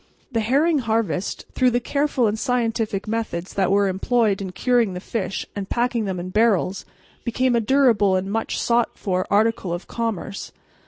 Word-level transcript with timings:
The 0.31 0.39
herring 0.39 0.79
harvest, 0.79 1.45
through 1.53 1.69
the 1.69 1.79
careful 1.79 2.25
and 2.25 2.39
scientific 2.39 3.07
methods 3.07 3.53
that 3.53 3.69
were 3.69 3.87
employed 3.87 4.41
in 4.41 4.51
curing 4.51 4.95
the 4.95 4.99
fish 4.99 5.45
and 5.55 5.69
packing 5.69 6.05
them 6.05 6.19
in 6.19 6.29
barrels, 6.31 6.85
became 7.23 7.55
a 7.55 7.61
durable 7.61 8.15
and 8.15 8.31
much 8.31 8.59
sought 8.59 8.97
for 8.97 9.27
article 9.29 9.71
of 9.71 9.87
commerce. 9.87 10.51